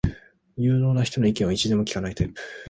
[0.57, 2.41] 有能な人の意見を意地でも聞かないタイプ